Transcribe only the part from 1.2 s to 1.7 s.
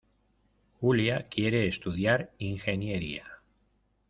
quiere